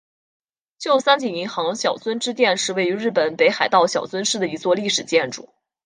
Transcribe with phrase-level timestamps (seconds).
[0.79, 5.49] 旧三井银行小樽支店是位于日本北海道小樽市的一座历史建筑。